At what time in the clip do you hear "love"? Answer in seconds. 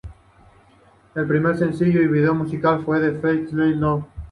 3.77-4.03